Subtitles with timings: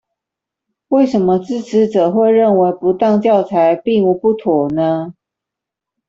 [0.87, 5.13] 為什麼支持者會認為不當教材並無不妥呢？